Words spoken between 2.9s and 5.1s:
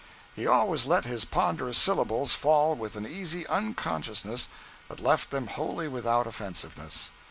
an easy unconsciousness that